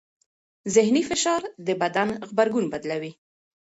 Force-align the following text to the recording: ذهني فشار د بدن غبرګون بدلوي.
ذهني 0.75 1.01
فشار 1.09 1.41
د 1.67 1.67
بدن 1.81 2.09
غبرګون 2.29 2.65
بدلوي. 2.73 3.11